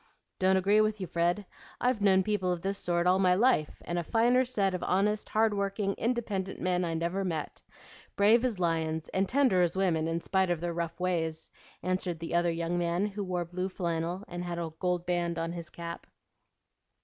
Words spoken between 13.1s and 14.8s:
wore blue flannel and had a